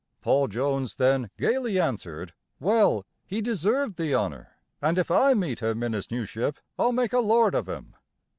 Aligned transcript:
Paul 0.21 0.47
Jones 0.47 0.95
then 0.95 1.29
gayly 1.37 1.79
answered: 1.79 2.33
"Well, 2.59 3.05
he 3.23 3.39
deserved 3.39 3.97
the 3.99 4.15
honor, 4.15 4.53
and 4.81 4.97
if 4.97 5.11
I 5.11 5.35
meet 5.35 5.59
him 5.59 5.83
in 5.83 5.93
his 5.93 6.09
new 6.09 6.25
ship 6.25 6.57
I'll 6.79 6.91
make 6.91 7.13
a 7.13 7.19
lord 7.19 7.53
of 7.53 7.69
him." 7.69 7.93